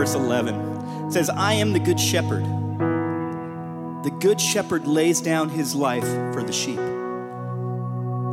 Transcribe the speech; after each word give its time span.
verse 0.00 0.14
11. 0.14 0.54
It 1.06 1.12
says, 1.12 1.28
I 1.28 1.54
am 1.54 1.72
the 1.72 1.78
good 1.78 2.00
shepherd. 2.00 2.44
The 4.02 4.10
good 4.18 4.40
shepherd 4.40 4.86
lays 4.86 5.20
down 5.20 5.50
his 5.50 5.74
life 5.74 6.06
for 6.32 6.42
the 6.42 6.52
sheep. 6.52 6.78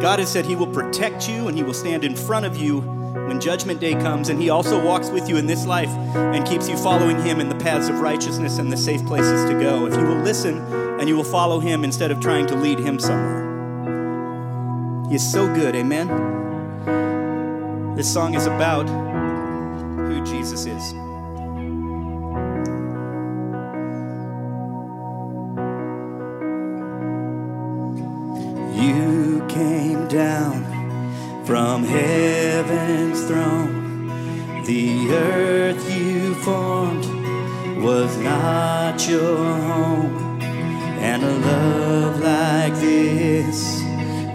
God 0.00 0.18
has 0.18 0.32
said 0.32 0.44
he 0.44 0.56
will 0.56 0.66
protect 0.66 1.28
you 1.28 1.46
and 1.46 1.56
he 1.56 1.62
will 1.62 1.74
stand 1.74 2.02
in 2.02 2.16
front 2.16 2.46
of 2.46 2.56
you 2.56 2.80
when 2.80 3.40
judgment 3.40 3.78
day 3.78 3.92
comes, 3.92 4.28
and 4.30 4.42
he 4.42 4.50
also 4.50 4.84
walks 4.84 5.10
with 5.10 5.28
you 5.28 5.36
in 5.36 5.46
this 5.46 5.66
life 5.66 5.90
and 6.16 6.44
keeps 6.46 6.68
you 6.68 6.76
following 6.76 7.22
him 7.22 7.40
in 7.40 7.48
the 7.48 7.54
paths 7.54 7.88
of 7.88 8.00
righteousness 8.00 8.58
and 8.58 8.72
the 8.72 8.76
safe 8.76 9.04
places 9.06 9.48
to 9.48 9.52
go. 9.60 9.86
If 9.86 9.94
you 9.94 10.04
will 10.04 10.22
listen 10.22 10.58
and 10.98 11.08
you 11.08 11.16
will 11.16 11.22
follow 11.24 11.60
him 11.60 11.84
instead 11.84 12.10
of 12.10 12.20
trying 12.20 12.46
to 12.48 12.56
lead 12.56 12.80
him 12.80 12.98
somewhere. 12.98 13.42
He 15.08 15.14
is 15.14 15.30
so 15.30 15.46
good, 15.54 15.76
amen? 15.76 16.08
This 17.94 18.12
song 18.12 18.34
is 18.34 18.46
about 18.46 19.11
You 28.74 29.46
came 29.48 30.08
down 30.08 30.64
from 31.44 31.84
heaven's 31.84 33.22
throne. 33.24 34.08
The 34.64 35.08
earth 35.10 35.96
you 35.96 36.34
formed 36.34 37.04
was 37.82 38.16
not 38.18 39.08
your 39.08 39.36
home. 39.36 40.40
And 41.00 41.22
a 41.22 41.32
love 41.32 42.20
like 42.20 42.74
this, 42.74 43.80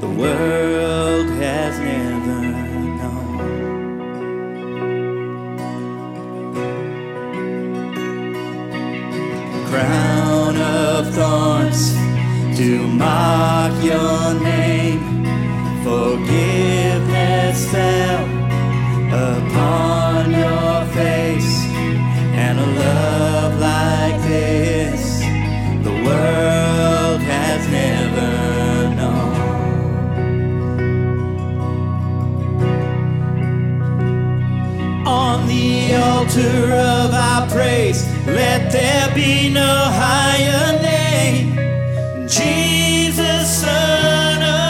the 0.00 0.08
world 0.08 1.28
Crown 9.76 10.56
of 10.56 11.14
thorns 11.14 11.92
to 12.56 12.78
mock 12.88 13.84
your 13.84 14.32
name. 14.42 15.02
Forgiveness 15.84 16.45
altar 36.26 36.72
of 36.72 37.14
our 37.14 37.48
praise, 37.48 38.04
let 38.26 38.72
there 38.72 39.14
be 39.14 39.48
no 39.48 39.62
higher 39.62 40.80
name. 40.82 41.56
Jesus, 42.28 43.60
Son 43.60 44.42
of 44.42 44.65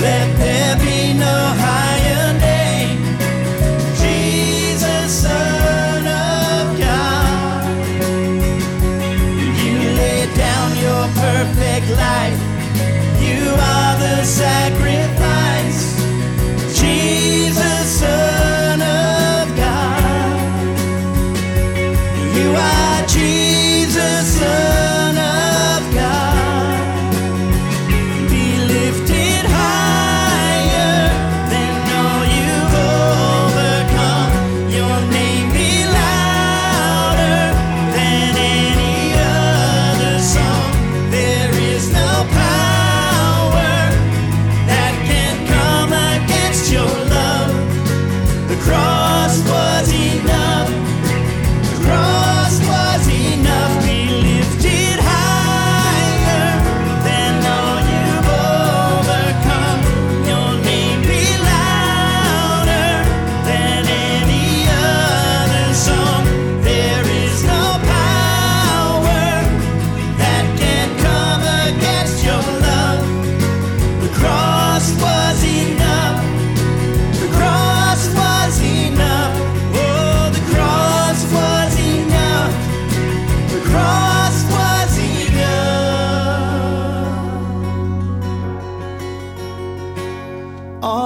let 0.00 0.47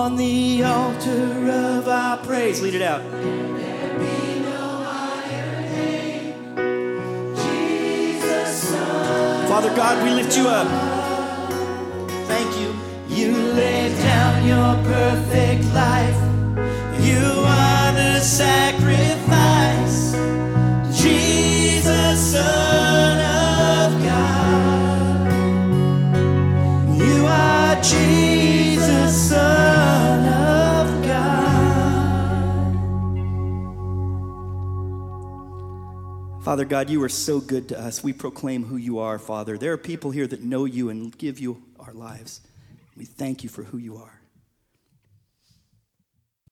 On 0.02 0.16
the 0.16 0.64
altar 0.64 1.48
of 1.48 1.86
our 1.86 2.16
praise, 2.24 2.60
lead 2.60 2.74
it 2.74 2.82
out. 2.82 3.02
Father 9.46 9.72
God, 9.76 10.02
we 10.02 10.10
lift 10.10 10.36
you 10.36 10.48
up. 10.48 10.66
Thank 12.26 12.50
you. 12.58 12.74
You 13.06 13.36
laid 13.52 13.96
down 13.98 14.44
your 14.44 14.74
perfect 14.92 15.72
life. 15.72 16.20
You 17.00 17.22
are 17.46 17.92
the 17.92 18.18
sacrifice. 18.18 20.16
Jesus, 21.00 22.32
Son 22.32 23.18
of 23.20 24.02
God. 24.02 25.30
You 26.98 27.24
are 27.24 27.76
Jesus, 27.80 28.31
Father 36.42 36.64
God, 36.64 36.90
you 36.90 37.00
are 37.04 37.08
so 37.08 37.38
good 37.38 37.68
to 37.68 37.78
us. 37.78 38.02
We 38.02 38.12
proclaim 38.12 38.64
who 38.64 38.76
you 38.76 38.98
are, 38.98 39.20
Father. 39.20 39.56
There 39.56 39.72
are 39.72 39.78
people 39.78 40.10
here 40.10 40.26
that 40.26 40.42
know 40.42 40.64
you 40.64 40.90
and 40.90 41.16
give 41.16 41.38
you 41.38 41.62
our 41.78 41.92
lives. 41.92 42.40
We 42.96 43.04
thank 43.04 43.44
you 43.44 43.48
for 43.48 43.62
who 43.62 43.78
you 43.78 43.96
are. 43.98 44.21